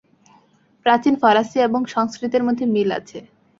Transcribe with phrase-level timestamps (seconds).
[0.85, 3.19] প্রাচীন ফরাসী এবং সংস্কৃতের মধ্যে মিল আছে।